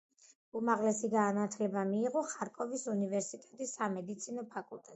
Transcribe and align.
უმაღლესი 0.59 1.09
განათლება 1.11 1.83
მიიღო 1.91 2.25
ხარკოვის 2.33 2.87
უნივერსიტეტის 2.97 3.77
სამედიცინო 3.79 4.49
ფაკულტეტზე. 4.57 4.87